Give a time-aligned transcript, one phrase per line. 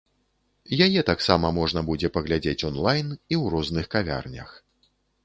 [0.85, 4.49] Яе таксама можна будзе паглядзець онлайн і ў розных кавярнях.